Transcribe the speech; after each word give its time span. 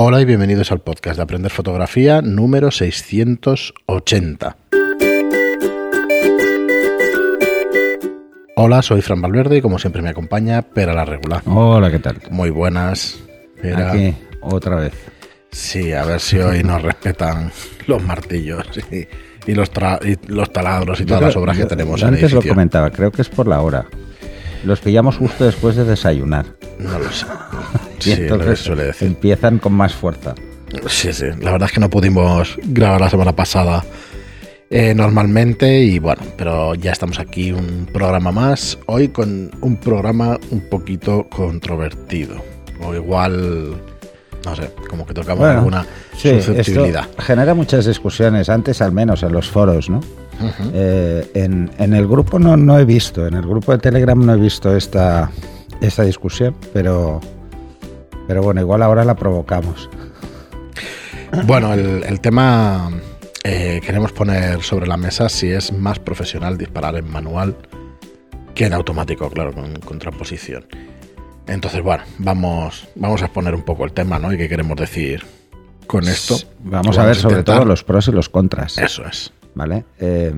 Hola 0.00 0.20
y 0.20 0.24
bienvenidos 0.24 0.70
al 0.70 0.78
podcast 0.78 1.16
de 1.16 1.24
Aprender 1.24 1.50
Fotografía 1.50 2.22
número 2.22 2.70
680. 2.70 4.56
Hola, 8.54 8.80
soy 8.82 9.02
Fran 9.02 9.20
Valverde 9.20 9.56
y 9.56 9.60
como 9.60 9.80
siempre 9.80 10.00
me 10.00 10.10
acompaña 10.10 10.62
Pera 10.62 10.94
la 10.94 11.04
Regular. 11.04 11.42
Hola, 11.46 11.90
¿qué 11.90 11.98
tal? 11.98 12.18
Muy 12.30 12.50
buenas. 12.50 13.18
Pera. 13.60 13.90
Aquí, 13.90 14.14
otra 14.40 14.76
vez. 14.76 14.92
Sí, 15.50 15.92
a 15.92 16.04
ver 16.04 16.20
si 16.20 16.38
hoy 16.38 16.62
nos 16.62 16.80
respetan 16.80 17.50
los 17.88 18.00
martillos 18.00 18.68
y, 18.92 19.50
y 19.50 19.54
los, 19.56 19.68
y 20.04 20.32
los 20.32 20.52
taladros 20.52 21.00
y 21.00 21.06
todas 21.06 21.22
las 21.22 21.36
obras 21.36 21.58
que 21.58 21.64
tenemos 21.64 22.00
yo 22.00 22.06
en 22.06 22.14
el 22.14 22.20
Antes 22.20 22.34
lo 22.34 22.42
comentaba, 22.42 22.90
creo 22.90 23.10
que 23.10 23.22
es 23.22 23.28
por 23.28 23.48
la 23.48 23.60
hora. 23.62 23.86
Los 24.62 24.78
pillamos 24.78 25.16
justo 25.16 25.44
después 25.44 25.74
de 25.74 25.82
desayunar. 25.82 26.57
No 26.78 26.98
lo 26.98 27.10
sé. 27.10 27.26
Sí, 27.98 28.14
lo 28.28 28.38
que 28.38 28.54
suele 28.54 28.84
decir. 28.84 29.08
empiezan 29.08 29.58
con 29.58 29.72
más 29.72 29.92
fuerza. 29.92 30.32
Sí, 30.86 31.12
sí. 31.12 31.24
La 31.40 31.50
verdad 31.50 31.66
es 31.68 31.72
que 31.72 31.80
no 31.80 31.90
pudimos 31.90 32.56
grabar 32.66 33.00
la 33.00 33.10
semana 33.10 33.34
pasada 33.34 33.84
eh, 34.70 34.94
normalmente 34.94 35.80
y 35.80 35.98
bueno, 35.98 36.22
pero 36.36 36.76
ya 36.76 36.92
estamos 36.92 37.18
aquí 37.18 37.50
un 37.50 37.88
programa 37.92 38.30
más. 38.30 38.78
Hoy 38.86 39.08
con 39.08 39.50
un 39.62 39.76
programa 39.78 40.38
un 40.52 40.60
poquito 40.68 41.26
controvertido. 41.28 42.36
O 42.80 42.94
igual, 42.94 43.74
no 44.44 44.54
sé, 44.54 44.70
como 44.88 45.04
que 45.04 45.14
tocamos 45.14 45.40
Bueno, 45.40 45.58
alguna 45.58 45.86
Sí, 46.16 46.40
susceptibilidad. 46.40 47.08
esto 47.10 47.22
genera 47.22 47.54
muchas 47.54 47.86
discusiones, 47.86 48.48
antes 48.48 48.80
al 48.80 48.92
menos 48.92 49.24
en 49.24 49.32
los 49.32 49.48
foros, 49.50 49.90
¿no? 49.90 50.00
Eh, 50.72 51.28
en, 51.34 51.68
en 51.78 51.94
el 51.94 52.06
grupo 52.06 52.38
no, 52.38 52.56
no 52.56 52.78
he 52.78 52.84
visto, 52.84 53.26
en 53.26 53.34
el 53.34 53.42
grupo 53.42 53.72
de 53.72 53.78
Telegram 53.78 54.24
no 54.24 54.34
he 54.34 54.36
visto 54.36 54.76
esta, 54.76 55.30
esta 55.80 56.02
discusión, 56.02 56.56
pero, 56.72 57.20
pero 58.26 58.42
bueno, 58.42 58.60
igual 58.60 58.82
ahora 58.82 59.04
la 59.04 59.16
provocamos. 59.16 59.88
Bueno, 61.44 61.74
el, 61.74 62.04
el 62.04 62.20
tema 62.20 62.90
eh, 63.44 63.80
queremos 63.84 64.12
poner 64.12 64.62
sobre 64.62 64.86
la 64.86 64.96
mesa 64.96 65.28
si 65.28 65.50
es 65.50 65.72
más 65.72 65.98
profesional 65.98 66.56
disparar 66.56 66.96
en 66.96 67.10
manual 67.10 67.56
que 68.54 68.66
en 68.66 68.72
automático, 68.72 69.30
claro, 69.30 69.52
con 69.52 69.74
contraposición. 69.76 70.66
Entonces, 71.46 71.82
bueno, 71.82 72.02
vamos, 72.18 72.88
vamos 72.94 73.22
a 73.22 73.26
exponer 73.26 73.54
un 73.54 73.62
poco 73.62 73.84
el 73.84 73.92
tema, 73.92 74.18
¿no? 74.18 74.32
Y 74.32 74.36
qué 74.36 74.48
queremos 74.48 74.76
decir 74.76 75.24
con 75.86 76.06
esto. 76.08 76.36
Vamos 76.64 76.98
a 76.98 77.04
ver 77.06 77.16
sobre 77.16 77.42
todo 77.42 77.64
los 77.64 77.84
pros 77.84 78.08
y 78.08 78.12
los 78.12 78.28
contras. 78.28 78.78
Eso 78.78 79.06
es. 79.06 79.32
¿vale? 79.58 79.84
Eh, 79.98 80.32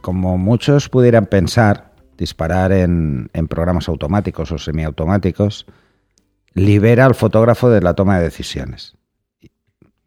como 0.00 0.38
muchos 0.38 0.88
pudieran 0.88 1.26
pensar, 1.26 1.85
disparar 2.16 2.72
en, 2.72 3.30
en 3.32 3.48
programas 3.48 3.88
automáticos 3.88 4.52
o 4.52 4.58
semiautomáticos 4.58 5.66
libera 6.54 7.04
al 7.04 7.14
fotógrafo 7.14 7.68
de 7.68 7.80
la 7.80 7.94
toma 7.94 8.18
de 8.18 8.24
decisiones. 8.24 8.96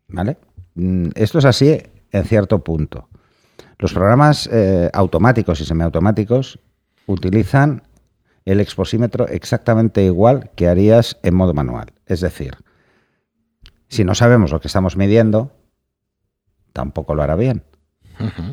¿Vale? 0.07 0.37
Mm, 0.75 1.09
Esto 1.15 1.39
es 1.39 1.45
así 1.45 1.81
en 2.11 2.23
cierto 2.25 2.63
punto. 2.63 3.07
Los 3.77 3.93
programas 3.93 4.49
eh, 4.52 4.89
automáticos 4.93 5.61
y 5.61 5.65
semiautomáticos 5.65 6.59
utilizan 7.05 7.83
el 8.45 8.59
exposímetro 8.59 9.27
exactamente 9.27 10.03
igual 10.03 10.49
que 10.55 10.67
harías 10.67 11.17
en 11.23 11.35
modo 11.35 11.53
manual. 11.53 11.93
Es 12.07 12.21
decir, 12.21 12.57
si 13.87 14.03
no 14.03 14.15
sabemos 14.15 14.52
lo 14.52 14.59
que 14.59 14.67
estamos 14.67 14.97
midiendo, 14.97 15.52
tampoco 16.73 17.15
lo 17.15 17.23
hará 17.23 17.35
bien 17.35 17.63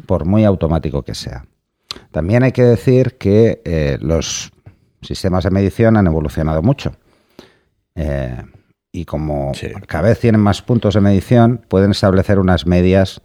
por 0.07 0.27
muy 0.27 0.45
automático 0.45 1.03
que 1.03 1.15
sea. 1.15 1.47
También 2.11 2.43
hay 2.43 2.53
que 2.53 2.63
decir 2.63 3.17
que 3.19 3.63
eh, 3.65 3.99
los 4.01 4.53
sistemas 5.03 5.45
de 5.45 5.51
medición 5.51 5.97
han 5.97 6.07
evolucionado 6.07 6.63
mucho. 6.63 6.93
Eh, 7.95 8.43
y 8.93 9.05
como 9.05 9.53
Sí. 9.55 9.69
cada 9.87 10.09
vez 10.09 10.21
tienen 10.21 10.41
más 10.41 10.63
puntos 10.63 10.95
de 10.95 11.01
medición, 11.01 11.61
pueden 11.69 11.91
establecer 11.91 12.39
unas 12.39 12.67
medias 12.67 13.21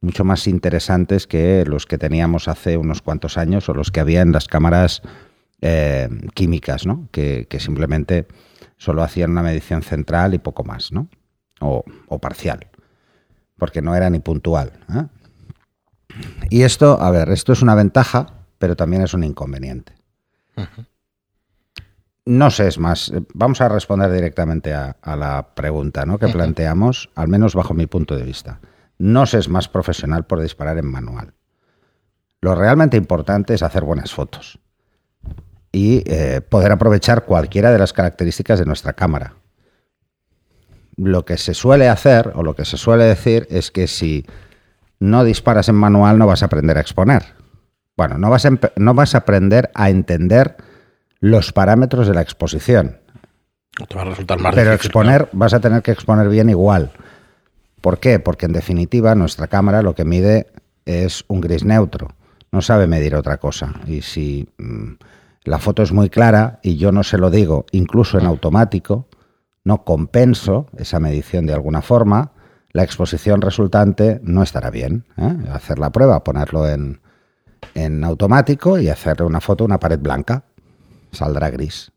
mucho 0.00 0.24
más 0.24 0.46
interesantes 0.48 1.26
que 1.28 1.64
los 1.64 1.86
que 1.86 1.96
teníamos 1.98 2.48
hace 2.48 2.76
unos 2.76 3.02
cuantos 3.02 3.38
años 3.38 3.68
o 3.68 3.74
los 3.74 3.90
que 3.92 4.00
había 4.00 4.20
en 4.20 4.32
las 4.32 4.48
cámaras 4.48 5.00
eh, 5.60 6.08
químicas, 6.34 6.86
¿no? 6.86 7.08
que, 7.12 7.46
que 7.48 7.60
simplemente 7.60 8.26
solo 8.78 9.04
hacían 9.04 9.30
una 9.30 9.42
medición 9.42 9.82
central 9.82 10.34
y 10.34 10.38
poco 10.38 10.64
más, 10.64 10.90
¿no? 10.90 11.06
o, 11.60 11.84
o 12.08 12.18
parcial, 12.18 12.66
porque 13.56 13.80
no 13.80 13.94
era 13.94 14.10
ni 14.10 14.18
puntual. 14.18 14.72
¿eh? 14.92 15.04
Y 16.50 16.62
esto, 16.62 17.00
a 17.00 17.10
ver, 17.10 17.30
esto 17.30 17.52
es 17.52 17.62
una 17.62 17.74
ventaja, 17.74 18.26
pero 18.58 18.76
también 18.76 19.02
es 19.02 19.14
un 19.14 19.24
inconveniente. 19.24 19.94
No 22.24 22.50
sé, 22.50 22.68
es 22.68 22.78
más, 22.78 23.10
eh, 23.10 23.22
vamos 23.34 23.60
a 23.60 23.68
responder 23.68 24.12
directamente 24.12 24.74
a, 24.74 24.96
a 25.02 25.16
la 25.16 25.54
pregunta 25.54 26.06
¿no? 26.06 26.18
que 26.18 26.28
planteamos, 26.28 27.10
al 27.16 27.28
menos 27.28 27.54
bajo 27.54 27.74
mi 27.74 27.86
punto 27.86 28.14
de 28.14 28.22
vista. 28.22 28.60
No 28.98 29.26
se 29.26 29.38
es 29.38 29.48
más 29.48 29.68
profesional 29.68 30.24
por 30.26 30.40
disparar 30.40 30.78
en 30.78 30.86
manual. 30.86 31.34
Lo 32.40 32.54
realmente 32.54 32.96
importante 32.96 33.54
es 33.54 33.62
hacer 33.62 33.84
buenas 33.84 34.12
fotos 34.12 34.60
y 35.72 36.02
eh, 36.06 36.42
poder 36.42 36.70
aprovechar 36.70 37.24
cualquiera 37.24 37.72
de 37.72 37.78
las 37.78 37.92
características 37.92 38.58
de 38.58 38.66
nuestra 38.66 38.92
cámara. 38.92 39.36
Lo 40.96 41.24
que 41.24 41.38
se 41.38 41.54
suele 41.54 41.88
hacer 41.88 42.32
o 42.34 42.42
lo 42.42 42.54
que 42.54 42.66
se 42.66 42.76
suele 42.76 43.04
decir 43.04 43.46
es 43.50 43.70
que 43.70 43.86
si 43.86 44.26
no 45.02 45.24
disparas 45.24 45.68
en 45.68 45.74
manual 45.74 46.16
no 46.16 46.28
vas 46.28 46.42
a 46.42 46.46
aprender 46.46 46.78
a 46.78 46.80
exponer. 46.80 47.24
Bueno, 47.96 48.18
no 48.18 48.30
vas 48.30 48.46
a, 48.46 48.50
no 48.76 48.94
vas 48.94 49.14
a 49.14 49.18
aprender 49.18 49.70
a 49.74 49.90
entender 49.90 50.56
los 51.18 51.52
parámetros 51.52 52.06
de 52.06 52.14
la 52.14 52.22
exposición, 52.22 52.98
Te 53.88 53.94
va 53.94 54.02
a 54.02 54.04
resultar 54.06 54.38
más 54.40 54.54
pero 54.54 54.70
difícil, 54.70 54.86
exponer 54.86 55.28
vas 55.32 55.54
a 55.54 55.60
tener 55.60 55.82
que 55.82 55.90
exponer 55.90 56.28
bien 56.28 56.48
igual. 56.50 56.92
¿Por 57.80 57.98
qué? 57.98 58.20
Porque 58.20 58.46
en 58.46 58.52
definitiva 58.52 59.14
nuestra 59.14 59.48
cámara 59.48 59.82
lo 59.82 59.94
que 59.94 60.04
mide 60.04 60.46
es 60.84 61.24
un 61.26 61.40
gris 61.40 61.64
neutro, 61.64 62.08
no 62.52 62.62
sabe 62.62 62.86
medir 62.86 63.16
otra 63.16 63.38
cosa. 63.38 63.74
Y 63.86 64.02
si 64.02 64.48
mm, 64.58 64.92
la 65.44 65.58
foto 65.58 65.82
es 65.82 65.92
muy 65.92 66.10
clara 66.10 66.60
y 66.62 66.76
yo 66.76 66.92
no 66.92 67.02
se 67.02 67.18
lo 67.18 67.30
digo, 67.30 67.66
incluso 67.72 68.18
en 68.18 68.26
automático, 68.26 69.08
no 69.64 69.84
compenso 69.84 70.68
esa 70.76 71.00
medición 71.00 71.46
de 71.46 71.54
alguna 71.54 71.82
forma, 71.82 72.31
la 72.72 72.82
exposición 72.82 73.40
resultante 73.40 74.20
no 74.22 74.42
estará 74.42 74.70
bien. 74.70 75.04
¿eh? 75.16 75.36
Hacer 75.52 75.78
la 75.78 75.90
prueba, 75.90 76.24
ponerlo 76.24 76.68
en, 76.68 77.00
en 77.74 78.04
automático 78.04 78.78
y 78.78 78.88
hacerle 78.88 79.26
una 79.26 79.40
foto 79.40 79.64
a 79.64 79.66
una 79.66 79.78
pared 79.80 79.98
blanca, 79.98 80.44
saldrá 81.12 81.50
gris. 81.50 81.92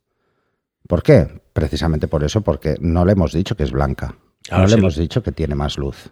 ¿Por 0.87 1.01
qué? 1.01 1.41
Precisamente 1.53 2.07
por 2.07 2.23
eso, 2.23 2.41
porque 2.41 2.75
no 2.79 3.05
le 3.05 3.13
hemos 3.13 3.31
dicho 3.31 3.55
que 3.55 3.63
es 3.63 3.71
blanca. 3.71 4.15
Claro, 4.43 4.63
no 4.63 4.67
le 4.67 4.73
sí. 4.73 4.79
hemos 4.79 4.95
dicho 4.97 5.23
que 5.23 5.31
tiene 5.31 5.55
más 5.55 5.77
luz. 5.77 6.11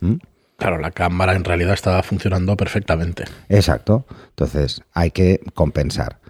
¿Mm? 0.00 0.14
Claro, 0.56 0.78
la 0.78 0.92
cámara 0.92 1.34
en 1.34 1.44
realidad 1.44 1.74
estaba 1.74 2.02
funcionando 2.02 2.56
perfectamente. 2.56 3.24
Exacto. 3.48 4.06
Entonces, 4.30 4.82
hay 4.92 5.10
que 5.10 5.40
compensar. 5.52 6.20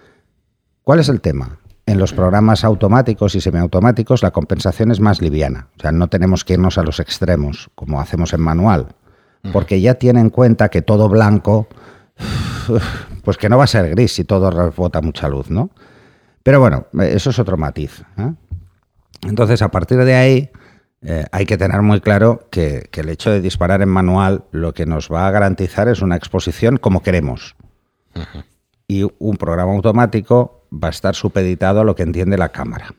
¿Cuál 0.82 1.00
es 1.00 1.08
el 1.08 1.20
tema? 1.20 1.58
En 1.86 1.98
los 1.98 2.12
programas 2.12 2.64
automáticos 2.64 3.34
y 3.34 3.40
semiautomáticos 3.40 4.22
la 4.22 4.30
compensación 4.30 4.90
es 4.90 5.00
más 5.00 5.20
liviana. 5.20 5.68
O 5.76 5.80
sea, 5.80 5.92
no 5.92 6.08
tenemos 6.08 6.44
que 6.44 6.54
irnos 6.54 6.78
a 6.78 6.82
los 6.82 6.98
extremos 6.98 7.70
como 7.74 8.00
hacemos 8.00 8.32
en 8.32 8.40
manual. 8.40 8.88
Porque 9.52 9.78
ya 9.82 9.94
tiene 9.94 10.20
en 10.20 10.30
cuenta 10.30 10.70
que 10.70 10.80
todo 10.80 11.10
blanco, 11.10 11.68
pues 13.24 13.36
que 13.36 13.50
no 13.50 13.58
va 13.58 13.64
a 13.64 13.66
ser 13.66 13.90
gris 13.90 14.14
si 14.14 14.24
todo 14.24 14.50
rebota 14.50 15.02
mucha 15.02 15.28
luz, 15.28 15.50
¿no? 15.50 15.70
Pero 16.42 16.60
bueno, 16.60 16.86
eso 17.00 17.28
es 17.28 17.38
otro 17.38 17.58
matiz. 17.58 18.02
¿eh? 18.16 18.32
Entonces, 19.26 19.60
a 19.60 19.70
partir 19.70 19.98
de 19.98 20.14
ahí, 20.14 20.50
eh, 21.02 21.26
hay 21.32 21.44
que 21.44 21.58
tener 21.58 21.82
muy 21.82 22.00
claro 22.00 22.48
que, 22.50 22.88
que 22.90 23.02
el 23.02 23.10
hecho 23.10 23.30
de 23.30 23.42
disparar 23.42 23.82
en 23.82 23.90
manual 23.90 24.44
lo 24.50 24.72
que 24.72 24.86
nos 24.86 25.10
va 25.12 25.26
a 25.26 25.30
garantizar 25.30 25.88
es 25.88 26.00
una 26.00 26.16
exposición 26.16 26.78
como 26.78 27.02
queremos. 27.02 27.56
Y 28.86 29.06
un 29.18 29.36
programa 29.36 29.72
automático 29.72 30.63
va 30.74 30.88
a 30.88 30.90
estar 30.90 31.14
supeditado 31.14 31.80
a 31.80 31.84
lo 31.84 31.94
que 31.94 32.02
entiende 32.02 32.36
la 32.36 32.50
cámara. 32.50 32.94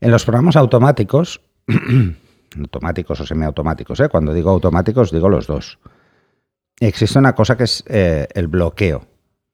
En 0.00 0.10
los 0.10 0.24
programas 0.24 0.56
automáticos, 0.56 1.40
automáticos 2.58 3.20
o 3.20 3.26
semiautomáticos, 3.26 4.00
¿eh? 4.00 4.08
cuando 4.08 4.32
digo 4.32 4.50
automáticos 4.50 5.10
digo 5.10 5.28
los 5.28 5.46
dos, 5.46 5.78
existe 6.80 7.18
una 7.18 7.34
cosa 7.34 7.56
que 7.56 7.64
es 7.64 7.84
eh, 7.86 8.28
el 8.34 8.48
bloqueo 8.48 9.06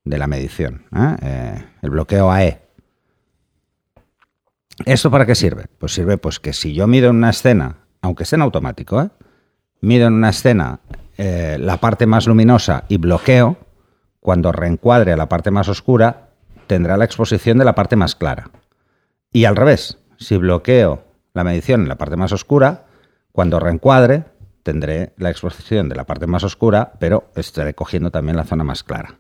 de 0.05 0.19
la 0.19 0.27
medición, 0.27 0.85
¿eh? 0.95 1.65
El 1.81 1.91
bloqueo 1.91 2.31
AE. 2.31 2.61
¿Esto 4.85 5.11
para 5.11 5.25
qué 5.25 5.35
sirve? 5.35 5.67
Pues 5.79 5.93
sirve 5.93 6.19
pues 6.19 6.41
que 6.41 6.53
si 6.53 6.75
yo 6.75 6.87
mido 6.87 7.09
en 7.09 7.17
una 7.17 7.31
escena, 7.31 7.77
aunque 8.03 8.25
esté 8.25 8.37
en 8.37 8.43
automático, 8.43 9.11
mido 9.81 10.07
en 10.09 10.15
una 10.15 10.29
escena 10.29 10.81
la 11.17 11.79
parte 11.79 12.07
más 12.07 12.27
luminosa 12.27 12.85
y 12.89 12.99
bloqueo, 12.99 13.57
cuando 14.21 14.53
reencuadre 14.53 15.13
a 15.13 15.17
la 15.17 15.29
parte 15.29 15.51
más 15.51 15.69
oscura, 15.69 16.31
tendrá 16.67 16.97
la 16.97 17.05
exposición 17.05 17.59
de 17.59 17.65
la 17.65 17.75
parte 17.75 17.97
más 17.97 18.15
clara. 18.15 18.51
Y 19.33 19.45
al 19.45 19.57
revés, 19.57 19.99
si 20.19 20.37
bloqueo 20.37 21.05
la 21.35 21.45
medición 21.45 21.83
en 21.83 21.89
la 21.89 21.97
parte 21.97 22.17
más 22.17 22.33
oscura, 22.33 22.85
cuando 23.33 23.59
reencuadre, 23.59 24.25
tendré 24.63 25.13
la 25.17 25.31
exposición 25.31 25.89
de 25.89 25.97
la 25.97 26.05
parte 26.05 26.27
más 26.27 26.45
oscura, 26.45 26.93
pero 26.99 27.31
estaré 27.35 27.75
cogiendo 27.75 28.11
también 28.11 28.37
la 28.37 28.45
zona 28.45 28.65
más 28.65 28.83
clara. 28.83 29.19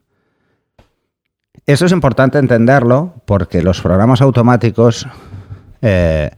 Eso 1.67 1.87
es 1.87 1.93
importante 1.93 2.38
entenderlo 2.38 3.14
porque 3.26 3.62
los 3.62 3.81
programas 3.81 4.20
automáticos 4.20 5.06
eh, 5.82 6.31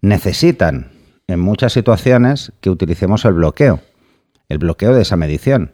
necesitan 0.00 0.90
en 1.26 1.40
muchas 1.40 1.72
situaciones 1.72 2.52
que 2.60 2.70
utilicemos 2.70 3.24
el 3.24 3.34
bloqueo, 3.34 3.80
el 4.48 4.58
bloqueo 4.58 4.94
de 4.94 5.02
esa 5.02 5.16
medición. 5.16 5.72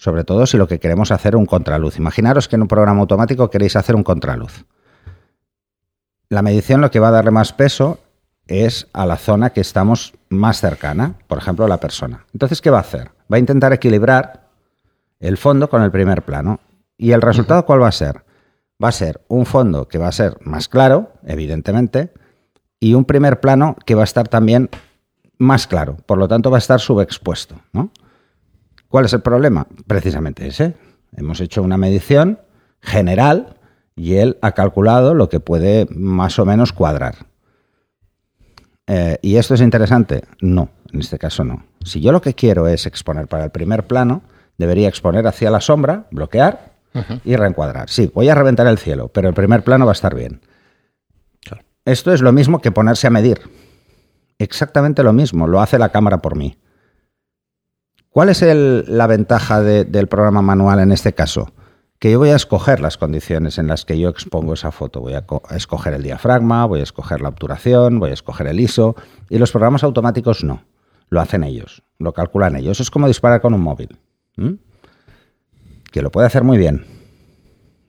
Sobre 0.00 0.24
todo 0.24 0.46
si 0.46 0.56
lo 0.56 0.66
que 0.66 0.80
queremos 0.80 1.12
hacer 1.12 1.36
un 1.36 1.44
contraluz. 1.44 1.98
Imaginaros 1.98 2.48
que 2.48 2.56
en 2.56 2.62
un 2.62 2.68
programa 2.68 3.02
automático 3.02 3.50
queréis 3.50 3.76
hacer 3.76 3.94
un 3.94 4.02
contraluz. 4.02 4.64
La 6.30 6.40
medición 6.40 6.80
lo 6.80 6.90
que 6.90 7.00
va 7.00 7.08
a 7.08 7.10
darle 7.10 7.32
más 7.32 7.52
peso 7.52 7.98
es 8.46 8.88
a 8.94 9.04
la 9.04 9.18
zona 9.18 9.50
que 9.50 9.60
estamos 9.60 10.14
más 10.30 10.58
cercana, 10.58 11.16
por 11.26 11.36
ejemplo, 11.36 11.66
a 11.66 11.68
la 11.68 11.76
persona. 11.76 12.24
Entonces, 12.32 12.62
¿qué 12.62 12.70
va 12.70 12.78
a 12.78 12.80
hacer? 12.80 13.10
Va 13.30 13.36
a 13.36 13.40
intentar 13.40 13.74
equilibrar 13.74 14.48
el 15.18 15.36
fondo 15.36 15.68
con 15.68 15.82
el 15.82 15.90
primer 15.90 16.22
plano. 16.22 16.60
¿Y 16.96 17.12
el 17.12 17.20
resultado 17.20 17.66
cuál 17.66 17.82
va 17.82 17.88
a 17.88 17.92
ser? 17.92 18.24
Va 18.82 18.88
a 18.88 18.92
ser 18.92 19.20
un 19.28 19.44
fondo 19.44 19.86
que 19.86 19.98
va 19.98 20.08
a 20.08 20.12
ser 20.12 20.38
más 20.40 20.68
claro, 20.68 21.12
evidentemente, 21.26 22.10
y 22.80 22.94
un 22.94 23.04
primer 23.04 23.40
plano 23.40 23.76
que 23.84 23.94
va 23.94 24.00
a 24.00 24.04
estar 24.04 24.28
también 24.28 24.70
más 25.36 25.66
claro, 25.66 25.98
por 26.06 26.16
lo 26.16 26.26
tanto 26.26 26.50
va 26.50 26.56
a 26.56 26.64
estar 26.64 26.80
subexpuesto. 26.80 27.56
¿no? 27.74 27.90
¿Cuál 28.90 29.04
es 29.04 29.12
el 29.12 29.20
problema? 29.20 29.68
Precisamente 29.86 30.48
ese. 30.48 30.74
Hemos 31.16 31.40
hecho 31.40 31.62
una 31.62 31.76
medición 31.76 32.40
general 32.82 33.56
y 33.94 34.16
él 34.16 34.36
ha 34.42 34.50
calculado 34.50 35.14
lo 35.14 35.28
que 35.28 35.38
puede 35.38 35.86
más 35.90 36.40
o 36.40 36.44
menos 36.44 36.72
cuadrar. 36.72 37.14
Eh, 38.88 39.16
¿Y 39.22 39.36
esto 39.36 39.54
es 39.54 39.60
interesante? 39.60 40.24
No, 40.40 40.70
en 40.92 40.98
este 40.98 41.18
caso 41.18 41.44
no. 41.44 41.66
Si 41.84 42.00
yo 42.00 42.10
lo 42.10 42.20
que 42.20 42.34
quiero 42.34 42.66
es 42.66 42.84
exponer 42.84 43.28
para 43.28 43.44
el 43.44 43.50
primer 43.50 43.86
plano, 43.86 44.22
debería 44.58 44.88
exponer 44.88 45.24
hacia 45.28 45.52
la 45.52 45.60
sombra, 45.60 46.08
bloquear 46.10 46.72
y 47.24 47.36
reencuadrar. 47.36 47.88
Sí, 47.88 48.10
voy 48.12 48.28
a 48.28 48.34
reventar 48.34 48.66
el 48.66 48.78
cielo, 48.78 49.06
pero 49.06 49.28
el 49.28 49.34
primer 49.34 49.62
plano 49.62 49.86
va 49.86 49.92
a 49.92 49.94
estar 49.94 50.16
bien. 50.16 50.40
Esto 51.84 52.12
es 52.12 52.22
lo 52.22 52.32
mismo 52.32 52.60
que 52.60 52.72
ponerse 52.72 53.06
a 53.06 53.10
medir. 53.10 53.40
Exactamente 54.38 55.04
lo 55.04 55.12
mismo, 55.12 55.46
lo 55.46 55.60
hace 55.60 55.78
la 55.78 55.90
cámara 55.90 56.18
por 56.18 56.36
mí. 56.36 56.58
¿Cuál 58.10 58.28
es 58.28 58.42
la 58.42 59.06
ventaja 59.06 59.62
del 59.62 60.08
programa 60.08 60.42
manual 60.42 60.80
en 60.80 60.90
este 60.90 61.12
caso? 61.12 61.52
Que 62.00 62.10
yo 62.10 62.18
voy 62.18 62.30
a 62.30 62.36
escoger 62.36 62.80
las 62.80 62.96
condiciones 62.96 63.56
en 63.58 63.68
las 63.68 63.84
que 63.84 63.98
yo 63.98 64.08
expongo 64.08 64.54
esa 64.54 64.72
foto. 64.72 65.00
Voy 65.00 65.14
a, 65.14 65.24
escoger 65.54 65.94
el 65.94 66.02
diafragma, 66.02 66.64
voy 66.64 66.80
a 66.80 66.82
escoger 66.82 67.20
la 67.20 67.28
obturación, 67.28 68.00
voy 68.00 68.10
a 68.10 68.14
escoger 68.14 68.48
el 68.48 68.58
ISO. 68.58 68.96
Y 69.28 69.38
los 69.38 69.52
programas 69.52 69.84
automáticos 69.84 70.42
no. 70.42 70.64
Lo 71.08 71.20
hacen 71.20 71.44
ellos, 71.44 71.82
lo 71.98 72.12
calculan 72.12 72.56
ellos. 72.56 72.80
Es 72.80 72.90
como 72.90 73.06
disparar 73.06 73.40
con 73.40 73.54
un 73.54 73.60
móvil. 73.60 73.96
Que 75.92 76.02
lo 76.02 76.10
puede 76.10 76.26
hacer 76.26 76.42
muy 76.42 76.58
bien. 76.58 76.86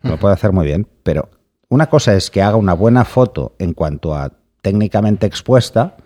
Lo 0.04 0.18
puede 0.18 0.36
hacer 0.36 0.52
muy 0.52 0.66
bien, 0.66 0.88
pero 1.04 1.30
una 1.70 1.88
cosa 1.88 2.14
es 2.16 2.30
que 2.30 2.42
haga 2.42 2.58
una 2.58 2.74
buena 2.74 3.06
foto 3.06 3.56
en 3.58 3.74
cuanto 3.74 4.16
a 4.16 4.34
técnicamente 4.62 5.26
expuesta 5.26 5.98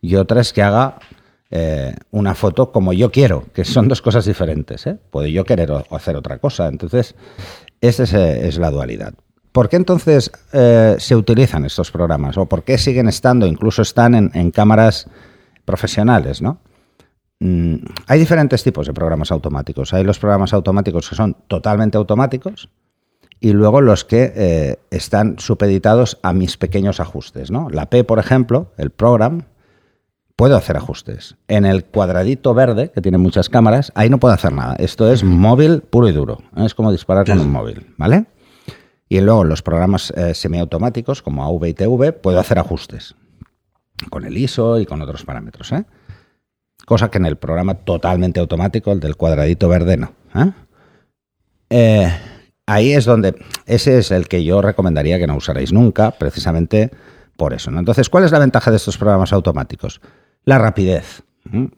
y 0.00 0.16
otra 0.16 0.40
es 0.40 0.52
que 0.52 0.62
haga 0.62 0.98
eh, 1.56 1.94
una 2.10 2.34
foto 2.34 2.72
como 2.72 2.92
yo 2.92 3.12
quiero, 3.12 3.44
que 3.54 3.64
son 3.64 3.86
dos 3.86 4.02
cosas 4.02 4.24
diferentes. 4.24 4.88
¿eh? 4.88 4.98
Puedo 5.12 5.28
yo 5.28 5.44
querer 5.44 5.70
hacer 5.88 6.16
otra 6.16 6.38
cosa. 6.38 6.66
Entonces, 6.66 7.14
esa 7.80 8.02
es, 8.02 8.58
la 8.58 8.72
dualidad. 8.72 9.14
¿Por 9.52 9.68
qué 9.68 9.76
entonces 9.76 10.32
eh, 10.52 10.96
se 10.98 11.14
utilizan 11.14 11.64
estos 11.64 11.92
programas? 11.92 12.36
¿O 12.38 12.46
por 12.46 12.64
qué 12.64 12.76
siguen 12.76 13.06
estando, 13.06 13.46
incluso 13.46 13.82
están 13.82 14.32
en, 14.34 14.50
cámaras 14.50 15.06
profesionales? 15.64 16.42
¿no? 16.42 16.58
Mm, 17.38 17.76
hay 18.08 18.18
diferentes 18.18 18.64
tipos 18.64 18.88
de 18.88 18.92
programas 18.92 19.30
automáticos. 19.30 19.94
Hay 19.94 20.02
los 20.02 20.18
programas 20.18 20.52
automáticos 20.54 21.08
que 21.08 21.14
son 21.14 21.36
totalmente 21.46 21.96
automáticos, 21.96 22.68
y 23.38 23.52
luego 23.52 23.80
los 23.80 24.04
que 24.04 24.32
eh, 24.34 24.78
están 24.90 25.38
supeditados 25.38 26.18
a 26.22 26.32
mis 26.32 26.56
pequeños 26.56 26.98
ajustes. 26.98 27.52
¿no? 27.52 27.70
La 27.70 27.90
P, 27.90 28.02
por 28.02 28.18
ejemplo, 28.18 28.72
el 28.76 28.90
program, 28.90 29.44
puedo 30.36 30.56
hacer 30.56 30.76
ajustes. 30.76 31.36
En 31.48 31.64
el 31.64 31.84
cuadradito 31.84 32.54
verde, 32.54 32.90
que 32.90 33.00
tiene 33.00 33.18
muchas 33.18 33.48
cámaras, 33.48 33.92
ahí 33.94 34.10
no 34.10 34.18
puedo 34.18 34.34
hacer 34.34 34.52
nada. 34.52 34.74
Esto 34.76 35.10
es 35.10 35.24
móvil 35.24 35.80
puro 35.82 36.08
y 36.08 36.12
duro. 36.12 36.42
Es 36.56 36.74
como 36.74 36.92
disparar 36.92 37.26
con 37.26 37.40
un 37.40 37.50
móvil, 37.50 37.94
¿vale? 37.96 38.26
Y 39.08 39.20
luego 39.20 39.44
los 39.44 39.62
programas 39.62 40.10
eh, 40.16 40.34
semiautomáticos, 40.34 41.22
como 41.22 41.44
AV 41.44 41.66
y 41.66 41.74
TV, 41.74 42.12
puedo 42.12 42.40
hacer 42.40 42.58
ajustes. 42.58 43.14
Con 44.10 44.24
el 44.24 44.36
ISO 44.36 44.80
y 44.80 44.86
con 44.86 45.00
otros 45.02 45.24
parámetros, 45.24 45.72
¿eh? 45.72 45.84
Cosa 46.84 47.10
que 47.10 47.18
en 47.18 47.26
el 47.26 47.36
programa 47.36 47.74
totalmente 47.74 48.40
automático, 48.40 48.92
el 48.92 49.00
del 49.00 49.16
cuadradito 49.16 49.68
verde, 49.68 49.96
no. 49.96 50.12
¿eh? 50.34 50.52
eh 51.70 52.12
ahí 52.66 52.92
es 52.92 53.04
donde, 53.04 53.36
ese 53.66 53.98
es 53.98 54.10
el 54.10 54.26
que 54.26 54.44
yo 54.44 54.60
recomendaría 54.60 55.18
que 55.18 55.26
no 55.26 55.36
usarais 55.36 55.72
nunca, 55.72 56.10
precisamente 56.10 56.90
por 57.36 57.54
eso. 57.54 57.70
Entonces, 57.70 58.08
¿cuál 58.08 58.24
es 58.24 58.32
la 58.32 58.38
ventaja 58.38 58.70
de 58.70 58.76
estos 58.76 58.98
programas 58.98 59.32
automáticos? 59.32 60.00
La 60.44 60.58
rapidez. 60.58 61.22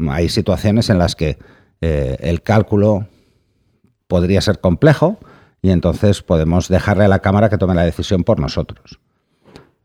Hay 0.09 0.29
situaciones 0.29 0.91
en 0.91 0.99
las 0.99 1.17
que 1.17 1.39
eh, 1.81 2.17
el 2.21 2.43
cálculo 2.43 3.07
podría 4.07 4.41
ser 4.41 4.61
complejo 4.61 5.19
y 5.63 5.71
entonces 5.71 6.23
podemos 6.23 6.69
dejarle 6.69 7.05
a 7.05 7.09
la 7.09 7.21
cámara 7.21 7.49
que 7.49 7.59
tome 7.59 7.75
la 7.75 7.85
decisión 7.85 8.25
por 8.25 8.39
nosotros. 8.39 9.01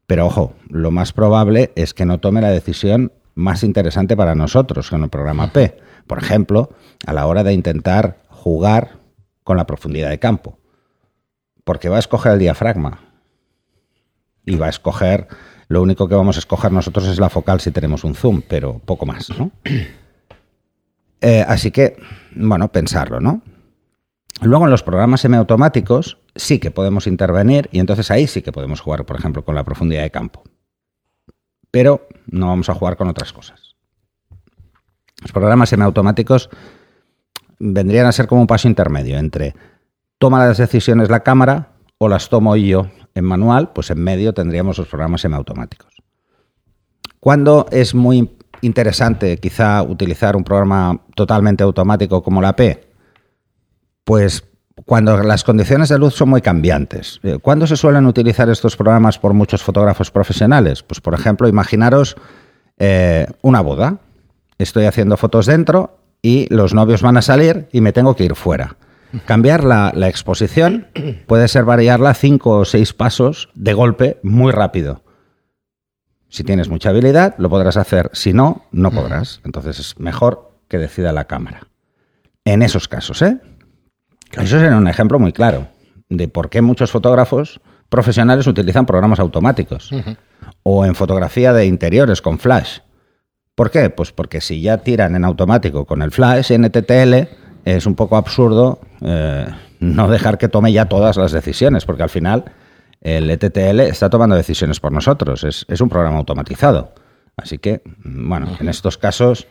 Pero 0.06 0.28
ojo, 0.28 0.54
lo 0.68 0.92
más 0.92 1.14
probable 1.14 1.72
es 1.76 1.94
que 1.94 2.06
no 2.06 2.20
tome 2.20 2.42
la 2.42 2.50
decisión 2.50 3.12
más 3.34 3.64
interesante 3.64 4.16
para 4.16 4.36
nosotros 4.36 4.92
en 4.92 5.04
el 5.04 5.10
programa 5.10 5.52
P. 5.52 5.78
Por 6.06 6.20
ejemplo, 6.20 6.70
a 7.08 7.14
la 7.14 7.26
hora 7.26 7.44
de 7.44 7.54
intentar 7.54 8.18
jugar 8.30 9.00
con 9.44 9.58
la 9.58 9.66
profundidad 9.66 10.10
de 10.10 10.20
campo 10.20 10.58
porque 11.64 11.90
va 11.90 11.98
a 11.98 12.00
escoger 12.00 12.34
el 12.34 12.40
diafragma 12.40 13.00
y 14.46 14.56
va 14.56 14.68
a 14.68 14.70
escoger, 14.70 15.28
lo 15.72 15.82
único 15.82 16.10
que 16.10 16.16
vamos 16.16 16.36
a 16.36 16.40
escoger 16.40 16.70
nosotros 16.74 17.08
es 17.08 17.18
la 17.18 17.30
focal 17.30 17.62
si 17.62 17.72
tenemos 17.72 18.04
un 18.04 18.14
zoom, 18.14 18.42
pero 18.46 18.80
poco 18.80 19.06
más, 19.06 19.30
¿no? 19.38 19.52
Eh, 21.24 21.46
así 21.48 21.70
que, 21.70 21.98
bueno, 22.36 22.72
pensarlo, 22.72 23.20
¿no? 23.20 23.44
Luego 24.42 24.66
en 24.66 24.72
los 24.72 24.82
programas 24.82 25.22
semiautomáticos 25.22 26.18
sí 26.36 26.58
que 26.58 26.72
podemos 26.72 27.06
intervenir 27.06 27.70
y 27.72 27.78
entonces 27.78 28.10
ahí 28.10 28.26
sí 28.26 28.42
que 28.42 28.52
podemos 28.52 28.82
jugar, 28.82 29.06
por 29.06 29.20
ejemplo, 29.20 29.46
con 29.46 29.54
la 29.54 29.64
profundidad 29.64 30.02
de 30.02 30.10
campo. 30.10 30.42
Pero 31.70 32.08
no 32.26 32.48
vamos 32.48 32.70
a 32.70 32.74
jugar 32.74 32.98
con 32.98 33.08
otras 33.08 33.34
cosas. 33.34 33.76
Los 35.22 35.32
programas 35.32 35.70
semiautomáticos 35.70 36.50
vendrían 37.60 38.08
a 38.08 38.12
ser 38.12 38.26
como 38.26 38.42
un 38.42 38.48
paso 38.48 38.68
intermedio 38.68 39.20
entre 39.20 39.54
toma 40.18 40.44
las 40.44 40.58
decisiones 40.58 41.12
la 41.12 41.20
cámara 41.20 41.74
o 42.00 42.10
las 42.10 42.30
tomo 42.30 42.56
yo 42.56 42.88
en 43.16 43.26
manual, 43.26 43.72
pues 43.74 43.90
en 43.90 44.04
medio 44.04 44.34
tendríamos 44.34 44.78
los 44.78 44.88
programas 44.88 45.22
semiautomáticos. 45.22 46.02
¿Cuándo 47.20 47.68
es 47.72 47.94
muy 47.94 48.30
interesante 48.62 49.38
quizá 49.38 49.84
utilizar 49.84 50.36
un 50.36 50.44
programa 50.44 51.02
totalmente 51.16 51.64
automático 51.64 52.24
como 52.24 52.42
la 52.42 52.56
P? 52.56 52.88
Pues 54.04 54.44
cuando 54.86 55.22
las 55.22 55.44
condiciones 55.44 55.90
de 55.90 56.00
luz 56.00 56.16
son 56.16 56.30
muy 56.30 56.42
cambiantes. 56.42 57.20
Eh, 57.24 57.38
¿Cuándo 57.42 57.68
se 57.68 57.78
suelen 57.78 58.06
utilizar 58.06 58.50
estos 58.50 58.76
programas 58.76 59.20
por 59.20 59.34
muchos 59.34 59.62
fotógrafos 59.62 60.10
profesionales? 60.12 60.84
Pues 60.84 61.00
por 61.00 61.14
ejemplo, 61.14 61.48
imaginaros 61.48 62.16
eh, 62.80 63.28
una 63.42 63.62
boda. 63.62 64.00
Estoy 64.58 64.86
haciendo 64.86 65.18
fotos 65.18 65.46
dentro 65.46 65.98
y 66.22 66.52
los 66.54 66.74
novios 66.74 67.02
van 67.02 67.18
a 67.18 67.22
salir 67.22 67.68
y 67.72 67.82
me 67.82 67.94
tengo 67.94 68.16
que 68.16 68.26
ir 68.26 68.36
fuera. 68.36 68.78
Cambiar 69.26 69.64
la, 69.64 69.92
exposición 70.08 70.88
puede 71.28 71.48
ser 71.48 71.66
variarla 71.66 72.14
cinco 72.14 72.60
o 72.60 72.66
seis 72.66 72.94
pasos 72.94 73.50
de 73.56 73.74
golpe 73.74 74.20
muy 74.24 74.52
rápido. 74.52 75.04
Si 76.30 76.44
tienes 76.44 76.70
mucha 76.70 76.90
habilidad, 76.90 77.36
lo 77.38 77.50
podrás 77.50 77.78
hacer. 77.78 78.10
Si 78.14 78.34
no, 78.34 78.66
no 78.72 78.92
podrás. 78.92 79.42
Entonces 79.44 79.80
es 79.80 80.00
mejor 80.00 80.52
que 80.70 80.78
decida 80.78 81.12
la 81.12 81.26
cámara. 81.26 81.68
En 82.46 82.62
esos 82.62 82.88
casos, 82.88 83.22
¿eh? 83.22 83.40
Eso 84.32 84.58
es 84.58 84.72
un 84.72 84.88
ejemplo 84.88 85.20
muy 85.20 85.34
claro 85.34 85.68
de 86.10 86.28
por 86.28 86.50
qué 86.50 86.62
muchos 86.62 86.92
fotógrafos 86.92 87.60
profesionales 87.90 88.48
utilizan 88.48 88.86
programas 88.86 89.20
automáticos. 89.20 89.92
O 90.64 90.86
en 90.86 90.96
fotografía 90.96 91.52
de 91.54 91.66
interiores 91.66 92.22
con 92.22 92.40
flash. 92.40 92.80
¿Por 93.56 93.70
qué? 93.70 93.90
Pues 93.90 94.12
porque 94.12 94.40
si 94.40 94.62
ya 94.62 94.78
tiran 94.78 95.16
en 95.16 95.26
automático 95.26 95.86
con 95.86 96.02
el 96.02 96.12
flash 96.12 96.54
NTTL, 96.54 97.28
es 97.66 97.86
un 97.86 97.96
poco 97.96 98.18
absurdo 98.18 98.80
eh, 99.02 99.48
no 99.80 100.08
dejar 100.08 100.38
que 100.38 100.48
tome 100.48 100.72
ya 100.72 100.86
todas 100.86 101.18
las 101.18 101.32
decisiones, 101.32 101.86
porque 101.86 102.04
al 102.04 102.10
final 102.10 102.46
el 103.02 103.30
ETTL 103.30 103.80
está 103.82 104.10
tomando 104.10 104.36
decisiones 104.36 104.80
por 104.80 104.92
nosotros, 104.92 105.44
es, 105.44 105.82
un 105.82 105.90
programa 105.90 106.18
automatizado. 106.18 106.94
Así 107.36 107.58
que, 107.58 107.82
bueno, 108.04 108.56
en 108.60 108.70
estos 108.70 108.98
casos, 108.98 109.48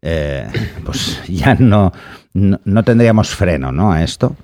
eh, 0.00 0.46
pues 0.84 1.20
ya 1.28 1.54
no, 1.54 1.92
no, 2.32 2.82
tendríamos 2.82 3.28
freno 3.34 3.72
¿no? 3.72 3.92
a 3.92 4.02
esto, 4.02 4.36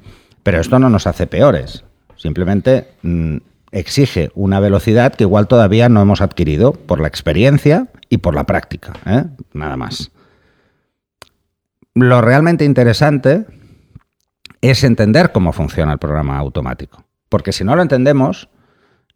pero 0.42 0.60
esto 0.60 0.78
no 0.78 0.90
nos 0.90 1.06
hace 1.06 1.26
peores, 1.26 1.84
simplemente 2.16 2.88
mm, 3.02 3.38
exige 3.72 4.30
una 4.34 4.60
velocidad 4.60 5.14
que 5.14 5.24
igual 5.24 5.46
todavía 5.46 5.88
no 5.88 6.02
hemos 6.02 6.20
adquirido 6.20 6.72
por 6.72 7.00
la 7.00 7.08
experiencia 7.08 7.88
y 8.10 8.18
por 8.18 8.34
la 8.34 8.44
práctica, 8.44 8.92
¿eh? 9.06 9.24
nada 9.54 9.76
más 9.76 10.10
lo 11.94 12.20
realmente 12.20 12.64
interesante 12.64 13.46
es 14.60 14.84
entender 14.84 15.32
cómo 15.32 15.52
funciona 15.52 15.92
el 15.92 15.98
programa 15.98 16.38
automático. 16.38 17.04
Porque 17.28 17.52
si 17.52 17.64
no 17.64 17.76
lo 17.76 17.82
entendemos, 17.82 18.48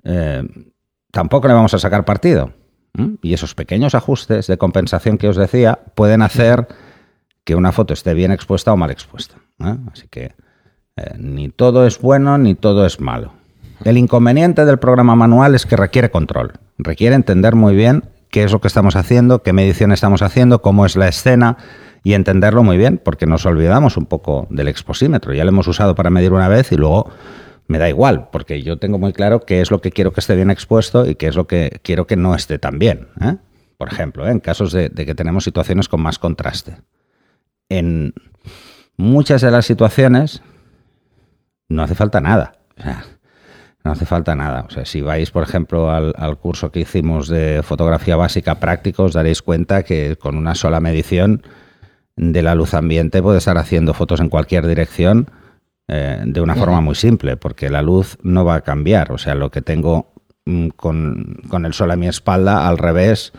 eh, 0.04 0.42
tampoco 1.10 1.48
le 1.48 1.54
vamos 1.54 1.74
a 1.74 1.78
sacar 1.78 2.04
partido. 2.04 2.52
Y 3.22 3.34
esos 3.34 3.56
pequeños 3.56 3.96
ajustes 3.96 4.46
de 4.46 4.56
compensación 4.56 5.18
que 5.18 5.28
os 5.28 5.36
decía 5.36 5.80
pueden 5.96 6.22
hacer 6.22 6.68
que 7.42 7.56
una 7.56 7.72
foto 7.72 7.92
esté 7.92 8.14
bien 8.14 8.30
expuesta 8.30 8.72
o 8.72 8.76
mal 8.76 8.92
expuesta. 8.92 9.34
¿eh? 9.58 9.76
Así 9.92 10.06
que 10.08 10.34
eh, 10.96 11.14
ni 11.18 11.48
todo 11.48 11.88
es 11.88 12.00
bueno 12.00 12.38
ni 12.38 12.54
todo 12.54 12.86
es 12.86 13.00
malo. 13.00 13.32
El 13.84 13.98
inconveniente 13.98 14.64
del 14.64 14.78
programa 14.78 15.16
manual 15.16 15.56
es 15.56 15.66
que 15.66 15.76
requiere 15.76 16.10
control, 16.10 16.52
requiere 16.78 17.16
entender 17.16 17.56
muy 17.56 17.74
bien 17.74 18.04
qué 18.30 18.44
es 18.44 18.52
lo 18.52 18.60
que 18.60 18.68
estamos 18.68 18.94
haciendo, 18.94 19.42
qué 19.42 19.52
medición 19.52 19.90
estamos 19.90 20.22
haciendo, 20.22 20.62
cómo 20.62 20.86
es 20.86 20.94
la 20.94 21.08
escena 21.08 21.58
y 22.04 22.12
entenderlo 22.12 22.62
muy 22.62 22.76
bien, 22.76 23.00
porque 23.02 23.26
nos 23.26 23.46
olvidamos 23.46 23.96
un 23.96 24.04
poco 24.04 24.46
del 24.50 24.68
exposímetro. 24.68 25.32
Ya 25.32 25.42
lo 25.44 25.48
hemos 25.48 25.66
usado 25.66 25.94
para 25.94 26.10
medir 26.10 26.34
una 26.34 26.48
vez 26.48 26.70
y 26.70 26.76
luego 26.76 27.10
me 27.66 27.78
da 27.78 27.88
igual, 27.88 28.28
porque 28.30 28.62
yo 28.62 28.78
tengo 28.78 28.98
muy 28.98 29.14
claro 29.14 29.40
qué 29.40 29.62
es 29.62 29.70
lo 29.70 29.80
que 29.80 29.90
quiero 29.90 30.12
que 30.12 30.20
esté 30.20 30.36
bien 30.36 30.50
expuesto 30.50 31.08
y 31.08 31.14
qué 31.14 31.28
es 31.28 31.34
lo 31.34 31.46
que 31.46 31.80
quiero 31.82 32.06
que 32.06 32.16
no 32.16 32.34
esté 32.34 32.58
tan 32.58 32.78
bien. 32.78 33.08
¿eh? 33.22 33.36
Por 33.78 33.90
ejemplo, 33.90 34.28
¿eh? 34.28 34.32
en 34.32 34.40
casos 34.40 34.70
de, 34.70 34.90
que 34.90 35.14
tenemos 35.14 35.44
situaciones 35.44 35.88
con 35.88 36.02
más 36.02 36.18
contraste. 36.18 36.76
En 37.70 38.12
muchas 38.98 39.40
de 39.40 39.50
las 39.50 39.64
situaciones 39.64 40.42
no 41.70 41.82
hace 41.82 41.94
falta 41.94 42.20
nada. 42.20 42.58
no 43.82 43.92
hace 43.92 44.04
falta 44.04 44.34
nada. 44.34 44.66
O 44.68 44.70
sea, 44.70 44.84
si 44.84 45.00
vais, 45.00 45.30
por 45.30 45.42
ejemplo, 45.42 45.90
al, 45.90 46.36
curso 46.36 46.70
que 46.70 46.80
hicimos 46.80 47.28
de 47.28 47.62
fotografía 47.62 48.16
básica 48.16 48.60
práctico, 48.60 49.04
os 49.04 49.14
daréis 49.14 49.40
cuenta 49.40 49.84
que 49.84 50.16
con 50.16 50.36
una 50.36 50.54
sola 50.54 50.80
medición 50.80 51.42
de 52.16 52.42
la 52.42 52.54
luz 52.54 52.74
ambiente 52.74 53.22
puede 53.22 53.38
estar 53.38 53.58
haciendo 53.58 53.94
fotos 53.94 54.20
en 54.20 54.28
cualquier 54.28 54.66
dirección 54.66 55.30
eh, 55.88 56.22
de 56.24 56.40
una 56.40 56.54
forma 56.54 56.80
muy 56.80 56.94
simple, 56.94 57.36
porque 57.36 57.68
la 57.68 57.82
luz 57.82 58.16
no 58.22 58.44
va 58.44 58.56
a 58.56 58.60
cambiar. 58.62 59.12
O 59.12 59.18
sea, 59.18 59.34
lo 59.34 59.50
que 59.50 59.60
tengo 59.60 60.12
mm, 60.46 60.68
con, 60.68 61.42
con, 61.48 61.66
el 61.66 61.74
sol 61.74 61.90
a 61.90 61.96
mi 61.96 62.08
espalda, 62.08 62.66
al 62.68 62.78
revés, 62.78 63.32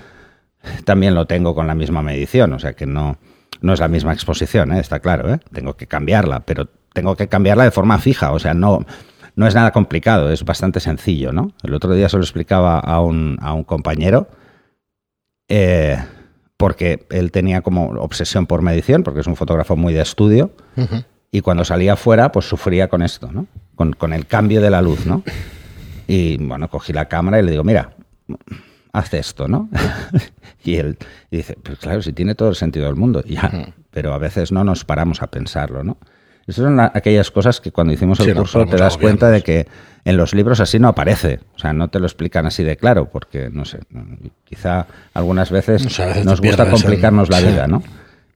también 0.84 1.15
lo 1.15 1.25
tengo 1.25 1.55
con 1.55 1.67
la 1.67 1.75
misma 1.75 2.01
medición. 2.01 2.53
O 2.53 2.60
sea 2.60 2.74
que 2.74 2.86
no, 2.86 3.17
no 3.62 3.74
es 3.74 3.79
la 3.79 3.88
misma 3.88 4.13
exposición, 4.13 4.74
¿eh? 4.74 4.79
está 4.79 5.00
claro. 5.00 5.34
¿eh? 5.34 5.39
Tengo 5.53 5.75
que 5.75 5.88
cambiarla, 5.88 6.41
pero 6.41 6.70
tengo 6.94 7.15
que 7.15 7.27
cambiarla 7.27 7.63
de 7.63 7.72
forma 7.72 7.98
fija. 7.98 8.32
O 8.32 8.39
sea, 8.39 8.53
no, 8.53 8.86
no 9.36 9.48
es 9.48 9.55
nada 9.55 9.72
complicado, 9.72 10.32
es 10.32 10.46
bastante 10.46 10.79
sencillo. 10.79 11.32
¿no? 11.32 11.51
El 11.63 11.74
otro 11.74 11.94
día 11.94 12.10
se 12.10 12.17
lo 12.17 12.24
explicaba 12.24 12.79
a 12.79 13.01
un, 13.01 13.38
a 13.41 13.53
un 13.53 13.63
compañero. 13.63 14.27
Porque 16.65 17.05
él 17.12 17.31
tenía 17.31 17.62
como 17.62 17.89
obsesión 17.89 18.48
por 18.48 18.63
medición, 18.63 19.03
porque 19.03 19.19
es 19.19 19.27
un 19.27 19.36
fotógrafo 19.36 19.75
muy 19.75 19.93
de 19.93 20.01
estudio, 20.01 20.50
y 21.29 21.41
cuando 21.41 21.63
salía 21.63 21.93
afuera, 21.93 22.31
pues 22.31 22.50
sufría 22.50 22.88
con 22.88 23.03
esto, 23.03 23.29
¿no? 23.31 23.45
Con, 23.75 24.13
el 24.13 24.25
cambio 24.25 24.62
de 24.62 24.72
la 24.72 24.81
luz, 24.81 25.05
¿no? 25.05 25.22
Y 26.07 26.38
bueno, 26.38 26.67
cogí 26.67 26.91
la 26.91 27.05
cámara 27.05 27.39
y 27.39 27.43
le 27.43 27.51
digo, 27.51 27.63
mira, 27.63 27.91
haz 28.93 29.13
esto, 29.13 29.48
¿no? 29.48 29.69
y 30.63 30.77
él 30.77 30.98
dice, 31.29 31.55
pues 31.62 31.77
claro, 31.77 32.01
si 32.01 32.13
tiene 32.13 32.34
todo 32.34 32.50
el 32.50 32.55
sentido 32.55 32.88
del 32.88 32.95
mundo, 32.95 33.24
ya, 33.24 33.72
pero 33.91 34.12
a 34.12 34.17
veces 34.17 34.51
no 34.51 34.63
nos 34.63 34.86
paramos 34.86 35.22
a 35.22 35.27
pensarlo, 35.27 35.84
¿no? 35.84 35.98
Esas 36.48 36.65
son 36.65 36.79
aquellas 36.79 37.29
cosas 37.29 37.62
que 37.62 37.72
cuando 37.72 37.93
hicimos 37.93 38.19
el 38.22 38.34
curso 38.34 38.65
te 38.65 38.77
das 38.77 38.98
cuenta 38.98 39.29
de 39.29 39.43
que 39.43 39.67
en 40.05 40.17
los 40.17 40.35
libros 40.35 40.59
así 40.59 40.79
no 40.79 40.88
aparece. 40.88 41.39
O 41.55 41.59
sea, 41.59 41.74
no 41.74 41.89
te 41.89 42.00
lo 42.00 42.05
explican 42.05 42.45
así 42.45 42.63
de 42.63 42.77
claro, 42.77 43.09
porque, 43.09 43.50
no 43.50 43.65
sé, 43.65 43.79
quizá 44.43 44.85
algunas 45.13 45.50
veces, 45.50 46.00
nos 46.24 46.39
gusta 46.39 46.69
complicarnos 46.69 47.29
la 47.29 47.41
vida, 47.41 47.67
¿no? 47.67 47.83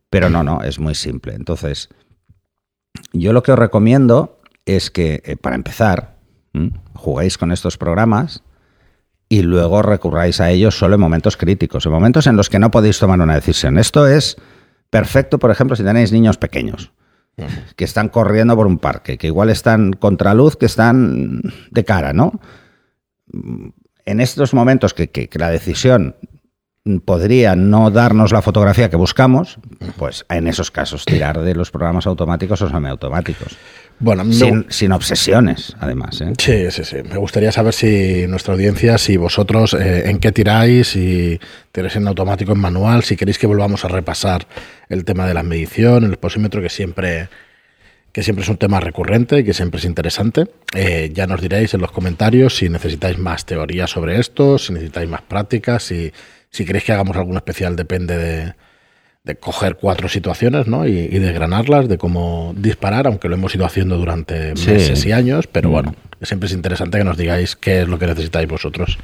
Pero 0.09 0.31
no, 0.31 0.43
no, 0.43 0.63
es 0.63 0.79
muy 0.79 0.95
simple. 0.95 1.35
Entonces, 1.35 1.89
yo 3.13 3.33
lo 3.33 3.43
que 3.43 3.51
os 3.51 3.59
recomiendo 3.59 4.39
es 4.65 4.89
que, 4.89 5.21
eh, 5.23 5.37
para 5.37 5.55
empezar, 5.55 6.17
juguéis 6.95 7.37
con 7.37 7.51
estos 7.51 7.77
programas 7.77 8.43
y 9.29 9.43
luego 9.43 9.83
recurráis 9.83 10.41
a 10.41 10.49
ellos 10.49 10.75
solo 10.75 10.95
en 10.95 11.01
momentos 11.01 11.37
críticos, 11.37 11.85
en 11.85 11.91
momentos 11.91 12.25
en 12.25 12.35
los 12.35 12.49
que 12.49 12.57
no 12.57 12.71
podéis 12.71 12.97
tomar 12.97 13.21
una 13.21 13.35
decisión. 13.35 13.77
Esto 13.77 14.07
es 14.07 14.37
perfecto, 14.89 15.37
por 15.37 15.51
ejemplo, 15.51 15.75
si 15.75 15.83
tenéis 15.83 16.11
niños 16.11 16.37
pequeños 16.37 16.91
que 17.75 17.85
están 17.85 18.09
corriendo 18.09 18.55
por 18.55 18.67
un 18.67 18.77
parque, 18.77 19.17
que 19.17 19.27
igual 19.27 19.49
están 19.49 19.93
contra 19.93 20.33
luz, 20.33 20.55
que 20.55 20.65
están 20.65 21.41
de 21.71 21.85
cara, 21.85 22.13
¿no? 22.13 22.39
En 24.05 24.21
estos 24.21 24.53
momentos 24.53 24.93
que 24.93 25.29
la 25.33 25.49
decisión 25.49 26.15
podría 27.05 27.55
no 27.55 27.91
darnos 27.91 28.31
la 28.31 28.41
fotografía 28.41 28.89
que 28.89 28.95
buscamos, 28.95 29.59
pues 29.97 30.25
en 30.29 30.47
esos 30.47 30.71
casos 30.71 31.05
tirar 31.05 31.41
de 31.41 31.53
los 31.53 31.71
programas 31.71 32.07
automáticos 32.07 32.61
o 32.61 32.69
semiautomáticos. 32.69 33.57
Bueno, 34.01 34.23
sin, 34.69 34.91
obsesiones, 34.93 35.75
además. 35.79 36.21
¿eh? 36.21 36.31
Sí, 36.37 36.71
sí, 36.71 36.85
sí. 36.85 36.97
Me 37.09 37.17
gustaría 37.17 37.51
saber 37.51 37.73
si 37.73 38.25
nuestra 38.27 38.53
audiencia, 38.53 38.97
si 38.97 39.17
vosotros 39.17 39.73
eh, 39.73 40.09
en 40.09 40.19
qué 40.19 40.31
tiráis, 40.31 40.87
si 40.87 41.37
tiráis 41.73 41.97
en 41.97 42.07
automático, 42.07 42.53
en 42.53 42.59
manual, 42.59 43.03
si 43.03 43.17
queréis 43.17 43.37
que 43.37 43.45
volvamos 43.45 43.83
a 43.83 43.89
repasar 43.89 44.47
el 44.87 45.03
tema 45.03 45.27
de 45.27 45.33
la 45.33 45.43
medición, 45.43 46.05
el 46.05 46.11
exposímetro, 46.11 46.61
que 46.61 46.69
siempre, 46.69 47.27
que 48.13 48.23
siempre 48.23 48.43
es 48.43 48.49
un 48.49 48.57
tema 48.57 48.79
recurrente 48.79 49.39
y 49.39 49.43
que 49.43 49.53
siempre 49.53 49.79
es 49.79 49.85
interesante. 49.85 50.47
Eh, 50.73 51.11
ya 51.13 51.27
nos 51.27 51.41
diréis 51.41 51.73
en 51.73 51.81
los 51.81 51.91
comentarios 51.91 52.55
si 52.55 52.69
necesitáis 52.69 53.17
más 53.17 53.45
teoría 53.45 53.85
sobre 53.85 54.17
esto, 54.17 54.57
si 54.57 54.71
necesitáis 54.71 55.09
más 55.09 55.23
prácticas, 55.23 55.83
si 55.83 56.13
si 56.49 56.65
queréis 56.65 56.83
que 56.83 56.93
hagamos 56.93 57.15
algún 57.17 57.35
especial, 57.35 57.75
depende 57.75 58.17
de, 58.17 58.53
coger 59.39 59.75
cuatro 59.75 60.09
situaciones 60.09 60.65
¿no? 60.67 60.87
y, 60.87 61.07
desgranarlas, 61.07 61.87
de 61.87 61.99
cómo 61.99 62.53
disparar, 62.57 63.05
aunque 63.05 63.29
lo 63.29 63.35
hemos 63.35 63.53
ido 63.53 63.63
haciendo 63.63 63.95
durante 63.97 64.55
meses 64.55 65.05
y 65.05 65.11
años, 65.11 65.45
pero 65.45 65.69
mm. 65.69 65.71
bueno, 65.71 65.95
siempre 66.23 66.47
es 66.47 66.53
interesante 66.53 66.97
que 66.97 67.03
nos 67.03 67.15
digáis 67.15 67.55
qué 67.55 67.81
es 67.81 67.87
lo 67.87 67.99
que 67.99 68.07
necesitáis 68.07 68.47
vosotros. 68.47 68.97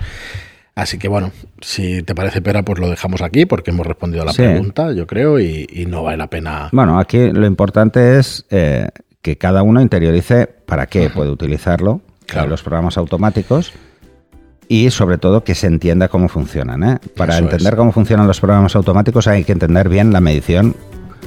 Así 0.74 0.98
que 0.98 1.08
bueno, 1.08 1.32
si 1.62 2.02
te 2.02 2.16
parece 2.16 2.42
pera, 2.42 2.64
pues 2.64 2.80
lo 2.80 2.90
dejamos 2.90 3.22
aquí 3.22 3.46
porque 3.46 3.70
hemos 3.70 3.86
respondido 3.86 4.24
a 4.24 4.26
la 4.26 4.34
pregunta, 4.34 4.92
yo 4.94 5.06
creo, 5.06 5.40
y, 5.40 5.86
no 5.88 6.04
vale 6.04 6.18
la 6.18 6.28
pena. 6.28 6.70
Bueno, 6.72 7.00
aquí 7.00 7.32
lo 7.32 7.46
importante 7.46 8.18
es 8.18 8.46
eh, 8.50 8.88
que 9.22 9.38
cada 9.38 9.62
uno 9.62 9.80
interiorice 9.80 10.48
para 10.48 10.88
qué 10.88 11.10
puede 11.10 11.30
utilizarlo, 11.30 12.02
claro. 12.26 12.50
los 12.50 12.64
programas 12.64 12.98
automáticos 12.98 13.74
y 14.68 14.90
sobre 14.92 15.18
todo 15.18 15.44
que 15.44 15.56
se 15.56 15.68
entienda 15.68 16.08
cómo 16.08 16.28
funcionan. 16.28 16.84
¿eh? 16.84 16.98
Para 17.16 17.38
entender 17.38 17.76
cómo 17.76 17.92
funcionan 17.92 18.28
los 18.28 18.40
programas 18.40 18.76
automáticos 18.76 19.28
hay 19.28 19.44
que 19.44 19.52
entender 19.52 19.90
bien 19.90 20.14
la 20.14 20.22
medición 20.22 20.76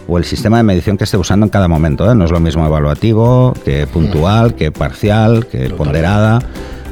o 0.06 0.18
el 0.18 0.24
sistema 0.24 0.56
de 0.56 0.62
medición 0.62 0.96
que 0.96 1.04
esté 1.04 1.16
usando 1.16 1.46
en 1.46 1.50
cada 1.50 1.68
momento. 1.68 2.10
¿eh? 2.10 2.14
No 2.14 2.24
es 2.24 2.30
lo 2.30 2.40
mismo 2.40 2.66
evaluativo 2.66 3.54
que 3.64 3.86
puntual, 3.86 4.54
que 4.54 4.72
parcial, 4.72 5.46
que 5.46 5.70
ponderada. 5.70 6.40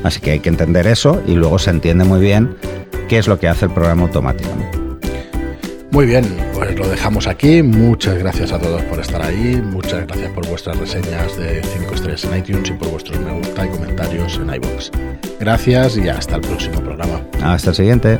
Así 0.04 0.20
que 0.20 0.32
hay 0.32 0.40
que 0.40 0.50
entender 0.50 0.86
eso 0.86 1.22
y 1.26 1.34
luego 1.34 1.58
se 1.58 1.70
entiende 1.70 2.04
muy 2.04 2.20
bien 2.20 2.56
qué 3.08 3.18
es 3.18 3.26
lo 3.26 3.38
que 3.38 3.48
hace 3.48 3.66
el 3.66 3.72
programa 3.72 4.02
automático. 4.02 4.50
Muy 5.96 6.04
bien, 6.04 6.26
pues 6.52 6.78
lo 6.78 6.86
dejamos 6.86 7.26
aquí. 7.26 7.62
Muchas 7.62 8.18
gracias 8.18 8.52
a 8.52 8.58
todos 8.58 8.82
por 8.82 9.00
estar 9.00 9.22
ahí. 9.22 9.62
Muchas 9.64 10.06
gracias 10.06 10.30
por 10.32 10.46
vuestras 10.46 10.76
reseñas 10.76 11.38
de 11.38 11.62
5 11.62 11.94
estrellas 11.94 12.24
en 12.24 12.36
iTunes 12.36 12.68
y 12.68 12.72
por 12.74 12.90
vuestros 12.90 13.18
me 13.18 13.32
gusta 13.32 13.64
y 13.64 13.70
comentarios 13.70 14.36
en 14.36 14.54
iBox. 14.56 14.90
Gracias 15.40 15.96
y 15.96 16.06
hasta 16.10 16.36
el 16.36 16.42
próximo 16.42 16.82
programa. 16.82 17.22
Hasta 17.42 17.70
el 17.70 17.76
siguiente. 17.76 18.18